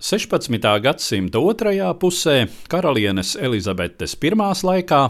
16. 0.00 0.56
gadsimta 0.80 1.42
otrajā 1.44 1.90
pusē, 2.00 2.46
karalienes 2.72 3.34
Elizabetes 3.36 4.14
I 4.16 4.30
laikā, 4.32 5.00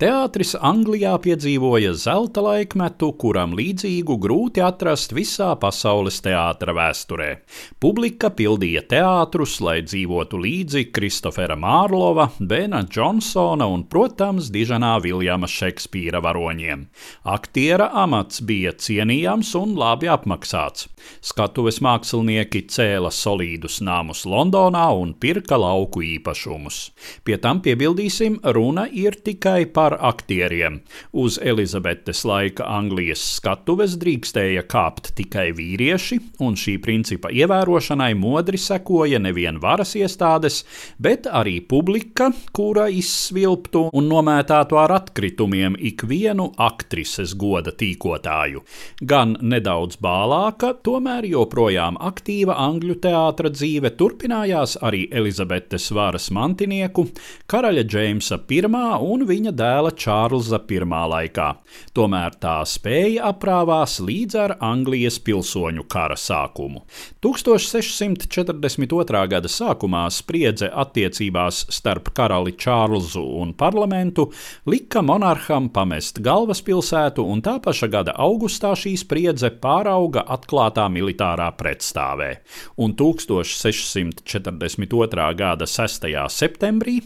teātris 0.00 0.54
Anglijā 0.56 1.12
piedzīvoja 1.20 1.92
zelta 1.92 2.40
laikmetu, 2.40 3.10
kuram 3.20 3.52
līdzīgu 3.52 4.16
grūti 4.16 4.64
atrast 4.64 5.12
visā 5.12 5.50
pasaules 5.60 6.22
teātra 6.24 6.72
vēsturē. 6.72 7.42
Publika 7.78 8.30
pildīja 8.30 8.80
teātrus, 8.88 9.58
lai 9.60 9.82
dzīvotu 9.84 10.40
līdzi 10.40 10.86
Kristofera 10.88 11.58
Mārlova, 11.60 12.30
Bena 12.40 12.80
Džonsona 12.80 13.68
un, 13.68 13.84
protams, 13.84 14.48
Dižanā 14.48 15.02
Viljama 15.04 15.52
Šekspīra 15.52 16.24
varoņiem. 16.24 16.88
Aktiera 17.28 17.90
amats 17.92 18.40
bija 18.40 18.72
cienījams 18.72 19.52
un 19.60 19.76
labi 19.76 20.08
apmaksāts. 20.08 20.88
Skatuves 21.20 21.82
mākslinieki 21.84 22.64
cēla 22.72 23.12
solīdus 23.12 23.82
namus 23.84 24.24
Londonā 24.30 24.86
un 24.94 25.12
pirka 25.18 25.58
lauku 25.58 26.02
īpašumus. 26.06 26.78
Pie 27.26 27.36
tam 27.42 27.60
piebildīsim, 27.64 28.38
runa 28.54 28.86
ir 28.86 29.16
tikai 29.24 29.66
par 29.74 29.96
aktieriem. 29.98 30.80
Uz 31.12 31.38
Elizabetes 31.42 32.22
laika 32.28 32.66
Anglijas 32.70 33.22
skatuves 33.36 33.96
drīkstēja 34.00 34.64
kāpt 34.70 35.12
tikai 35.18 35.50
vīrieši, 35.56 36.20
un 36.46 36.56
šī 36.60 36.76
principa 36.82 37.32
ievērošanai 37.34 38.12
modri 38.18 38.60
sekoja 38.60 39.20
nevien 39.22 39.58
varas 39.62 39.96
iestādes, 39.98 40.62
bet 40.98 41.26
arī 41.26 41.58
publika, 41.60 42.30
kura 42.56 42.86
izsvilptu 42.92 43.88
un 43.96 44.08
nomētātu 44.10 44.78
ar 44.80 44.94
atkritumiem 45.00 45.76
ikvienu 45.90 46.50
aktrises 46.60 47.34
goda 47.38 47.74
tīkotāju. 47.74 48.64
Gan 49.02 49.36
nedaudz 49.42 49.98
bālāka, 50.02 50.74
tomēr 50.86 51.26
joprojām 51.30 51.98
aktīva 52.00 52.56
angļu 52.68 53.00
teātra 53.02 53.50
dzīve 53.52 53.94
turpinājās 53.98 54.19
turpinājās 54.20 54.74
arī 54.84 55.06
Elizabetes 55.16 55.86
varas 55.96 56.26
mantinieku, 56.30 57.06
karaļa 57.48 57.84
Džeimsa 57.88 58.36
I 58.50 58.60
un 58.68 59.24
viņa 59.24 59.52
dēla 59.56 59.94
Čārlza 59.96 60.60
I 60.68 60.80
laikā. 60.84 61.54
Tomēr 61.94 62.36
tā 62.36 62.62
spēja 62.66 63.32
aprāvās 63.32 64.00
līdz 64.00 64.34
ar 64.36 64.56
Anglijas 64.60 65.18
pilsoņu 65.18 65.84
kara 65.88 66.16
sākumu. 66.16 66.84
1642. 67.22 69.28
gada 69.28 69.48
sākumā 69.48 70.10
spriedze 70.10 70.68
attiecībās 70.68 71.66
starp 71.70 72.12
karali 72.12 72.52
Čārlzu 72.52 73.24
un 73.40 73.54
parlamentu 73.54 74.30
lika 74.66 75.00
monarham 75.00 75.70
pamest 75.70 76.20
galvaspilsētu, 76.20 77.24
un 77.24 77.40
tā 77.40 77.58
paša 77.62 77.88
gada 77.88 78.12
augustā 78.18 78.74
šī 78.76 78.98
spriedze 79.00 79.50
pārauga 79.50 80.26
atklātā 80.28 80.90
militārā 80.92 81.50
pretstāvē. 81.56 82.36
Un 82.76 82.92
1600 82.92 84.09
1942. 84.12 85.30
gada 85.38 85.66
6. 85.66 86.06
septembrī 86.30 86.98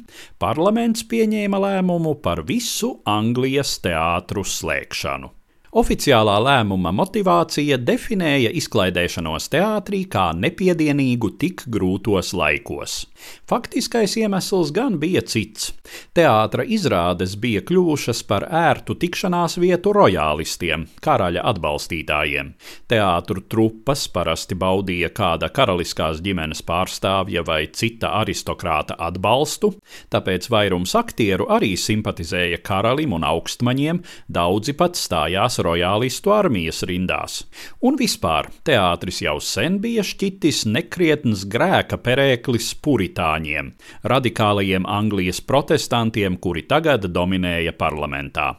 parlaments 0.43 1.05
pieņēma 1.11 1.61
lēmumu 1.67 2.17
par 2.25 2.45
visu 2.49 2.97
Anglijas 3.05 3.79
teātru 3.85 4.45
slēgšanu. 4.45 5.33
Oficiālā 5.75 6.37
lēmuma 6.39 6.93
motivācija 6.95 7.81
definēja 7.83 8.53
izklaidēšanos 8.55 9.49
teātrī 9.51 10.05
kā 10.07 10.29
nepiedienīgu 10.39 11.33
tik 11.43 11.65
grūtos 11.67 12.29
laikos. 12.39 12.93
Faktiskais 13.51 14.15
iemesls 14.21 14.71
gan 14.77 15.01
bija 15.03 15.25
cits. 15.27 15.73
Teātra 16.15 16.63
izrādes 16.63 17.35
bija 17.43 17.65
kļuvušas 17.67 18.21
par 18.29 18.47
ērtu 18.55 18.95
tikšanās 19.03 19.59
vietu 19.59 19.91
rojālistiem, 19.97 20.85
karaļa 21.03 21.43
atbalstītājiem. 21.51 22.53
Teātru 22.87 23.43
trupas 23.51 24.07
parasti 24.15 24.55
baudīja 24.55 25.11
kāda 25.17 25.51
karaliskās 25.51 26.23
ģimenes 26.23 26.63
pārstāvja 26.63 27.43
vai 27.51 27.65
cita 27.75 28.13
aristokrāta 28.21 28.95
atbalstu, 29.09 29.73
tāpēc 30.15 30.47
vairums 30.55 30.95
aktieru 31.03 31.51
arī 31.51 31.75
simpatizēja 31.75 32.63
karalim 32.63 33.19
un 33.19 33.27
augstmaņiem, 33.27 34.05
daudzi 34.31 34.79
pat 34.79 35.03
stājās 35.03 35.64
rojālistu 35.65 36.33
armijas 36.35 36.83
rindās. 36.89 37.41
Un 37.85 37.99
vispār 38.01 38.51
teātris 38.67 39.23
jau 39.25 39.37
sen 39.43 39.81
bija 39.83 40.05
šķitis 40.07 40.65
nekrietns 40.71 41.47
grēka 41.51 41.99
perēklis 42.05 42.75
puritāņiem, 42.85 43.73
radikālajiem 44.15 44.89
Anglijas 44.89 45.41
protestantiem, 45.45 46.39
kuri 46.39 46.67
tagad 46.71 47.09
dominēja 47.13 47.75
parlamentā. 47.79 48.53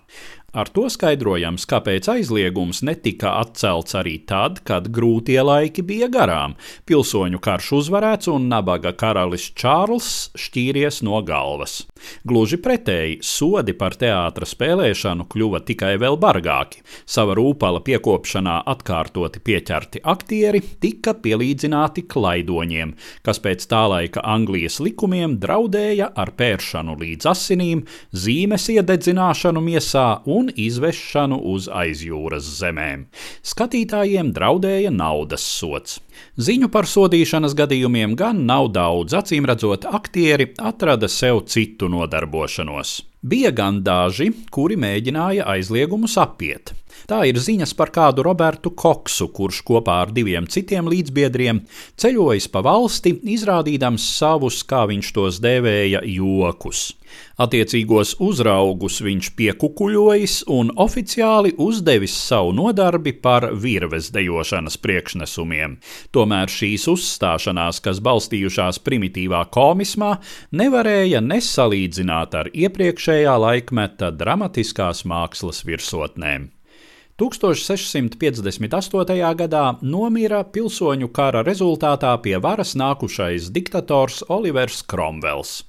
Ar 0.55 0.69
to 0.71 0.85
skaidrojams, 0.88 1.66
kāpēc 1.67 2.07
aizliegums 2.13 2.79
netika 2.88 3.33
atcelts 3.41 3.97
arī 3.99 4.13
tad, 4.23 4.61
kad 4.63 4.85
grūtie 4.95 5.41
laiki 5.43 5.83
bija 5.83 6.07
garām, 6.07 6.53
pilsoņu 6.88 7.41
karš 7.43 7.71
uzvarēts 7.81 8.29
un 8.31 8.45
nabaga 8.47 8.93
karalis 8.95 9.49
Čārls 9.51 10.07
šķīries 10.39 11.01
no 11.03 11.19
galvas. 11.27 11.81
Gluži 12.23 12.61
pretēji, 12.63 13.17
sodi 13.19 13.75
par 13.75 13.97
teātra 13.99 14.47
spēlēšanu 14.47 15.25
kļuva 15.33 15.59
tikai 15.67 15.97
vēl 15.99 16.16
bargāki. 16.23 16.79
Sava 17.03 17.35
rūpala 17.35 17.83
piekopšanā 17.83 18.61
atkārtoti 18.72 19.43
pieķerti 19.43 20.05
aktieri 20.07 20.63
tika 20.79 21.17
pielīdzināti 21.19 22.05
klaidoņiem, 22.07 22.95
kas 23.27 23.43
pēc 23.43 23.67
tā 23.67 23.83
laika 23.91 24.23
Anglijas 24.23 24.79
likumiem 24.79 25.35
draudēja 25.43 26.13
ar 26.16 26.31
pēršanu 26.39 26.95
līdz 27.03 27.31
asinīm, 27.35 27.83
zīmes 28.16 28.72
iededzināšanu 28.72 29.67
miesā 29.67 30.07
un 30.31 30.44
un 30.45 30.53
izvešanu 30.56 31.39
uz 31.53 31.67
aizjūras 31.72 32.45
zemēm. 32.59 33.07
Skatītājiem 33.45 34.31
draudēja 34.35 34.91
naudas 34.94 35.45
sots. 35.45 36.00
Ziņu 36.38 36.69
par 36.72 36.88
sodīšanas 36.89 37.56
gadījumiem 37.57 38.16
gan 38.19 38.45
nav 38.47 38.69
daudz, 38.75 39.16
acīm 39.17 39.47
redzot, 39.50 39.85
aktieri 39.85 40.51
atrada 40.59 41.09
sev 41.09 41.45
citu 41.50 41.89
nodarbošanos. 41.91 43.01
Bija 43.25 43.51
gan 43.55 43.81
daži, 43.81 44.29
kuri 44.53 44.78
mēģināja 44.78 45.47
aizliegumus 45.55 46.19
apiet. 46.22 46.75
Tā 47.05 47.21
ir 47.29 47.38
ziņas 47.38 47.75
par 47.77 47.91
kādu 47.93 48.23
Robertu 48.25 48.71
Koksu, 48.73 49.27
kurš 49.35 49.61
kopā 49.67 49.99
ar 50.05 50.13
diviem 50.16 50.47
citiem 50.49 50.89
līdzbiedriem 50.89 51.61
ceļojis 52.01 52.49
pa 52.49 52.63
valsti, 52.66 53.13
izrādīdams 53.35 54.07
savus, 54.17 54.63
kā 54.66 54.85
viņš 54.89 55.11
tos 55.13 55.41
dēvēja, 55.43 56.01
jokus. 56.09 56.88
Attiecīgos 57.39 58.16
uzraugus 58.23 59.01
viņš 59.03 59.29
piekukuļojis 59.38 60.38
un 60.55 60.71
oficiāli 60.81 61.53
uzdevis 61.61 62.16
savu 62.16 62.55
nodarbi 62.55 63.13
par 63.27 63.49
virves 63.53 64.09
dejošanas 64.16 64.79
priekšnesumiem. 64.81 65.77
Tomēr 66.16 66.51
šīs 66.51 66.87
uzstāšanās, 66.91 67.83
kas 67.85 68.01
balstījušās 68.07 68.81
primitīvā 68.87 69.45
komismā, 69.53 70.16
nevarēja 70.55 71.22
nesalīdzināt 71.22 72.41
ar 72.41 72.51
iepriekšējā 72.53 73.37
laikmeta 73.47 74.13
dramatiskās 74.16 75.05
mākslas 75.05 75.66
virsotnēm. 75.67 76.54
1658. 77.15 79.31
gadā 79.39 79.79
nomira 79.81 80.43
pilsoņu 80.43 81.07
kara 81.15 81.43
rezultātā 81.47 82.11
pie 82.19 82.35
varas 82.43 82.75
nākušais 82.75 83.55
diktators 83.55 84.19
Olivers 84.27 84.83
Kromvels. 84.83 85.63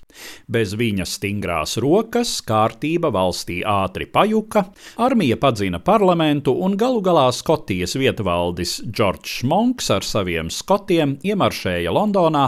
Bez 0.48 0.74
viņa 0.78 1.06
stingrās 1.08 1.76
rokas 1.82 2.36
kārtība 2.46 3.10
valstī 3.14 3.60
ātri 3.66 4.06
pajuka, 4.10 4.66
armija 5.02 5.38
padzina 5.40 5.80
parlamentu 5.82 6.54
un 6.66 6.76
galu 6.78 7.02
galā 7.04 7.26
Skotijas 7.34 7.96
vietvaldis 7.98 8.78
Džordžs 8.86 9.42
Monks 9.48 9.90
ar 9.94 10.06
saviem 10.06 10.50
skotiem 10.52 11.16
iemaršēja 11.26 11.92
Londonā 11.94 12.46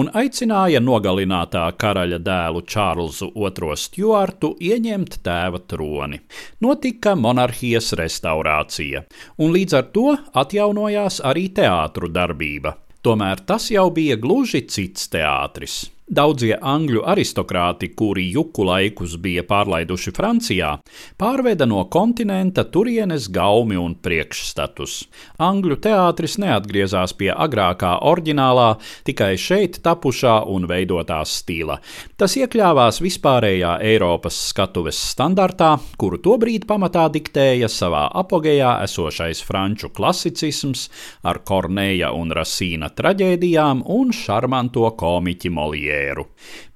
un 0.00 0.10
aicināja 0.16 0.82
nogalinātā 0.84 1.64
karaļa 1.80 2.20
dēlu 2.26 2.64
Čārlzu 2.66 3.30
II 3.34 3.76
Stjuartu 3.84 4.54
ieņemt 4.60 5.20
tēva 5.26 5.62
troni. 5.66 6.20
Notika 6.64 7.16
monarhijas 7.16 7.92
restaurācija, 7.98 9.04
un 9.38 9.54
līdz 9.56 9.78
ar 9.80 9.90
to 9.94 10.14
atjaunojās 10.42 11.20
arī 11.26 11.48
teātru 11.56 12.10
darbība. 12.12 12.76
Tomēr 13.00 13.40
tas 13.48 13.70
jau 13.72 13.88
bija 13.96 14.18
gluži 14.20 14.66
cits 14.68 15.08
teātris. 15.12 15.86
Daudzie 16.10 16.56
angļu 16.58 17.04
aristokrāti, 17.06 17.92
kuri 17.94 18.24
juku 18.34 18.64
laikus 18.66 19.12
bija 19.22 19.44
pārlaiduši 19.46 20.10
Francijā, 20.10 20.70
pārveda 21.14 21.68
no 21.70 21.84
kontinenta 21.86 22.64
turienes 22.66 23.28
gaumi 23.30 23.76
un 23.78 23.94
priekšstatus. 23.94 24.96
Angļu 25.38 25.76
teātris 25.84 26.34
neatgriezās 26.42 27.14
pie 27.14 27.28
agrākā 27.30 27.92
oriģinālā, 28.10 28.72
tikai 29.06 29.36
šeit 29.38 29.78
tapušā 29.84 30.32
un 30.50 30.66
veidotā 30.72 31.20
stila. 31.22 31.78
Tas 32.18 32.34
iekļāvās 32.40 32.98
vispārējā 33.06 33.76
Eiropas 33.92 34.40
skatuves 34.48 34.98
standartā, 35.12 35.76
kuru 35.94 36.18
tobrīd 36.18 36.66
pamatā 36.66 37.06
diktēja 37.14 37.70
savā 37.70 38.08
apogejā 38.24 38.80
esošais 38.88 39.44
franču 39.46 39.92
klasicisms 39.94 40.88
ar 41.22 41.44
Korneja 41.46 42.10
un 42.18 42.34
Rasīna 42.34 42.90
traģēdijām 42.98 43.86
un 43.86 44.10
šarmanto 44.10 44.90
komiķi 44.98 45.54
Moliē. 45.54 45.99
Moliēru. 46.00 46.26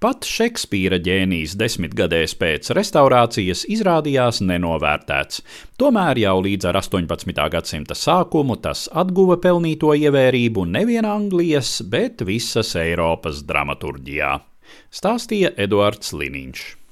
Pat 0.01 0.27
Šekspīra 0.29 0.99
ģēnijs 1.03 1.57
desmitgadēs 1.57 2.35
pēc 2.37 2.71
restaurācijas 2.77 3.65
izrādījās 3.73 4.43
nenovērtēts. 4.45 5.43
Tomēr 5.79 6.19
jau 6.19 6.37
līdz 6.45 6.69
ar 6.69 6.81
18. 6.83 7.49
gadsimta 7.51 7.95
sākumu 7.95 8.57
tas 8.61 8.89
atguva 8.93 9.39
pelnīto 9.41 9.95
ievērību 9.95 10.67
nevien 10.67 11.05
Anglijas, 11.09 11.81
bet 11.83 12.23
visas 12.23 12.75
Eiropas 12.77 13.45
dramaturģijā. 13.49 14.39
Stāstīja 14.95 15.55
Eduards 15.57 16.13
Liniņš. 16.13 16.84